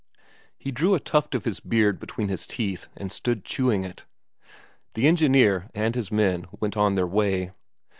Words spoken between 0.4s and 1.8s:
He drew a tuft of his